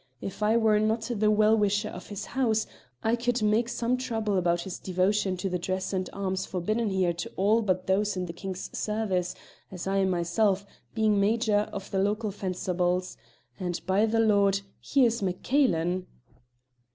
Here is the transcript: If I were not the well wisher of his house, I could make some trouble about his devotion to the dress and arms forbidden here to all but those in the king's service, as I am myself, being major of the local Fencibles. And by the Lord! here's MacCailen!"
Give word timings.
If 0.19 0.41
I 0.41 0.57
were 0.57 0.79
not 0.79 1.01
the 1.13 1.29
well 1.29 1.55
wisher 1.55 1.89
of 1.89 2.07
his 2.07 2.25
house, 2.25 2.65
I 3.03 3.15
could 3.15 3.43
make 3.43 3.69
some 3.69 3.97
trouble 3.97 4.35
about 4.35 4.61
his 4.61 4.79
devotion 4.79 5.37
to 5.37 5.47
the 5.47 5.59
dress 5.59 5.93
and 5.93 6.09
arms 6.11 6.43
forbidden 6.43 6.89
here 6.89 7.13
to 7.13 7.31
all 7.35 7.61
but 7.61 7.85
those 7.85 8.17
in 8.17 8.25
the 8.25 8.33
king's 8.33 8.75
service, 8.75 9.35
as 9.69 9.85
I 9.85 9.97
am 9.97 10.09
myself, 10.09 10.65
being 10.95 11.19
major 11.19 11.69
of 11.71 11.91
the 11.91 11.99
local 11.99 12.31
Fencibles. 12.31 13.15
And 13.59 13.79
by 13.85 14.07
the 14.07 14.19
Lord! 14.19 14.61
here's 14.79 15.21
MacCailen!" 15.21 16.07